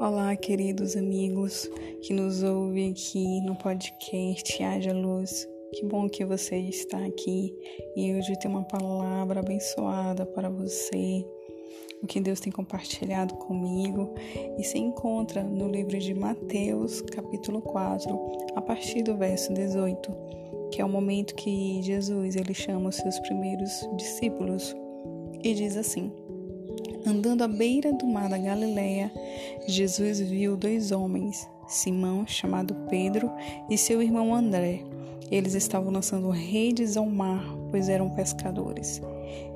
[0.00, 1.68] Olá, queridos amigos
[2.02, 5.44] que nos ouvem aqui no podcast Haja Luz.
[5.72, 7.52] Que bom que você está aqui
[7.96, 11.26] e hoje tem uma palavra abençoada para você.
[12.00, 14.14] O que Deus tem compartilhado comigo
[14.56, 18.16] e se encontra no livro de Mateus, capítulo 4,
[18.54, 20.12] a partir do verso 18,
[20.70, 24.76] que é o momento que Jesus ele chama os seus primeiros discípulos
[25.42, 26.12] e diz assim:
[27.06, 29.10] Andando à beira do mar da Galileia,
[29.66, 33.30] Jesus viu dois homens, Simão, chamado Pedro,
[33.70, 34.82] e seu irmão André.
[35.30, 39.00] Eles estavam lançando redes ao mar, pois eram pescadores.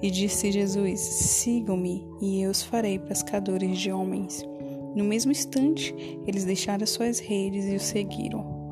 [0.02, 4.46] E disse Jesus: Sigam-me, e eu os farei pescadores de homens.
[4.94, 5.94] No mesmo instante,
[6.26, 8.62] eles deixaram suas redes e o seguiram.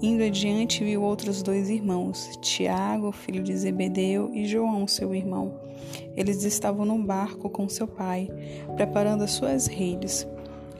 [0.00, 5.65] Indo adiante, viu outros dois irmãos, Tiago, filho de Zebedeu, e João, seu irmão.
[6.16, 8.28] Eles estavam no barco com seu pai,
[8.74, 10.26] preparando as suas redes.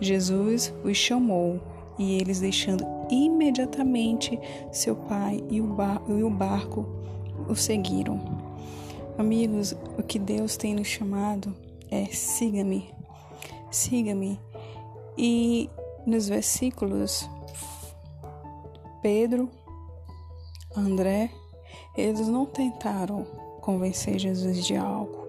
[0.01, 1.61] Jesus os chamou,
[1.99, 4.39] e eles, deixando imediatamente
[4.71, 6.87] seu pai e o, bar e o barco,
[7.49, 8.21] o seguiram.
[9.17, 11.55] Amigos, o que Deus tem nos chamado
[11.91, 12.93] é siga-me,
[13.71, 14.39] siga-me.
[15.17, 15.71] E
[16.07, 17.29] nos versículos
[19.01, 19.49] Pedro,
[20.77, 21.31] André,
[21.97, 23.27] eles não tentaram
[23.67, 25.27] convencer Jesus de algo.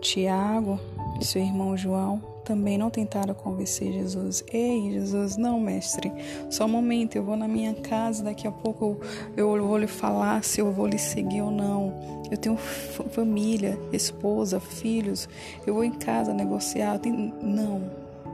[0.00, 0.78] Tiago
[1.20, 4.44] e seu irmão João também não tentaram convencer Jesus.
[4.52, 6.12] Ei, Jesus, não, mestre,
[6.48, 8.96] só um momento, eu vou na minha casa, daqui a pouco
[9.36, 12.22] eu, vou lhe falar se eu vou lhe seguir ou não.
[12.30, 15.28] Eu tenho família, esposa, filhos,
[15.66, 17.00] eu vou em casa negociar.
[17.00, 17.34] Tenho...
[17.42, 17.82] Não,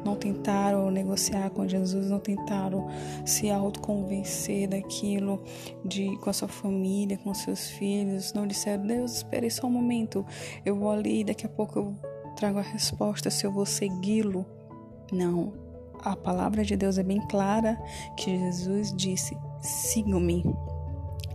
[0.05, 2.88] não tentaram negociar com Jesus, não tentaram
[3.24, 5.42] se autoconvencer daquilo
[5.84, 10.24] de com a sua família, com seus filhos, não disseram, Deus, espere só um momento,
[10.64, 11.96] eu vou ali, daqui a pouco eu
[12.34, 14.44] trago a resposta se eu vou segui-lo.
[15.12, 15.52] Não.
[16.00, 17.80] A palavra de Deus é bem clara
[18.17, 20.45] que Jesus disse: sigam-me.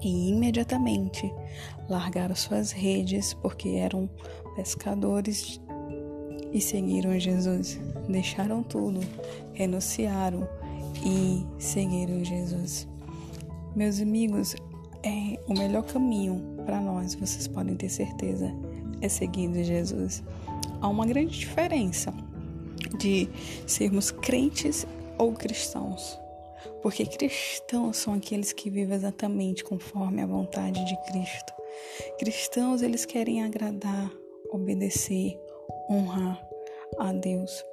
[0.01, 1.33] E imediatamente
[1.89, 4.09] largaram suas redes, porque eram
[4.55, 5.59] pescadores
[6.51, 7.79] e seguiram Jesus.
[8.07, 8.99] Deixaram tudo,
[9.53, 10.47] renunciaram
[11.05, 12.87] e seguiram Jesus.
[13.75, 14.55] Meus amigos,
[15.03, 18.53] é o melhor caminho para nós, vocês podem ter certeza,
[19.01, 20.23] é seguir Jesus.
[20.81, 22.13] Há uma grande diferença
[22.97, 23.29] de
[23.65, 24.85] sermos crentes
[25.17, 26.17] ou cristãos.
[26.81, 31.53] Porque cristãos são aqueles que vivem exatamente conforme a vontade de Cristo.
[32.17, 34.11] Cristãos, eles querem agradar,
[34.51, 35.39] obedecer,
[35.89, 36.41] honrar
[36.97, 37.63] a Deus.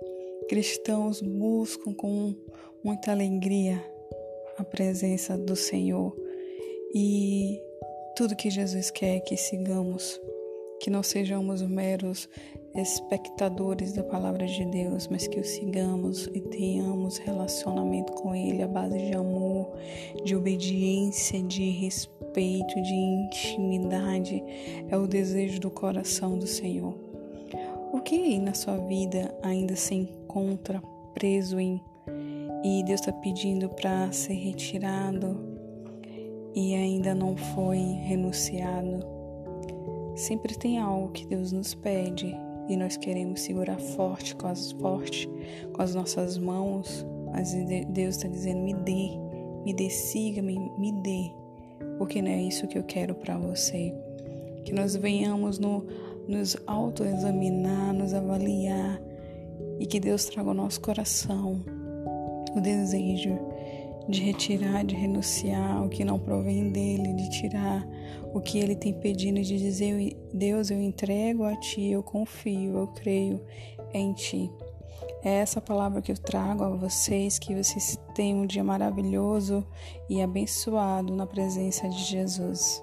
[0.48, 2.34] Cristãos buscam com
[2.82, 3.82] muita alegria
[4.56, 6.16] a presença do Senhor
[6.94, 7.60] e
[8.16, 10.18] tudo que Jesus quer é que sigamos,
[10.80, 12.28] que não sejamos meros
[12.74, 18.68] espectadores da palavra de Deus, mas que o sigamos e tenhamos relacionamento com Ele à
[18.68, 19.72] base de amor,
[20.24, 24.42] de obediência, de respeito, de intimidade.
[24.88, 27.05] É o desejo do coração do Senhor.
[27.92, 30.82] O que na sua vida ainda se encontra
[31.14, 31.80] preso em
[32.64, 35.38] e Deus está pedindo para ser retirado
[36.54, 39.04] e ainda não foi renunciado?
[40.14, 42.34] Sempre tem algo que Deus nos pede
[42.68, 45.28] e nós queremos segurar forte com as forte
[45.72, 47.52] com as nossas mãos, mas
[47.88, 49.10] Deus está dizendo: me dê,
[49.64, 51.30] me dê, siga-me, me dê,
[51.98, 53.94] porque não é isso que eu quero para você.
[54.66, 55.86] Que nós venhamos no
[56.28, 59.00] nos autoexaminar, nos avaliar
[59.78, 61.64] e que Deus traga ao nosso coração
[62.54, 63.38] o desejo
[64.08, 67.86] de retirar, de renunciar o que não provém dele, de tirar
[68.32, 72.86] o que ele tem pedido, de dizer: Deus, eu entrego a ti, eu confio, eu
[72.88, 73.40] creio
[73.92, 74.50] em ti.
[75.22, 79.66] É essa palavra que eu trago a vocês, que vocês tenham um dia maravilhoso
[80.08, 82.80] e abençoado na presença de Jesus.